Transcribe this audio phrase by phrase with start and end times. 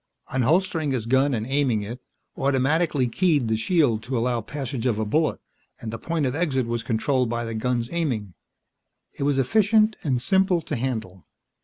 [0.29, 2.01] Unholstering his gun and aiming it
[2.35, 5.39] automatically keyed the shield to allow passage of a bullet,
[5.79, 8.33] and the point of exit was controlled by the gun's aiming.
[9.13, 11.27] It was efficient and simple to handle.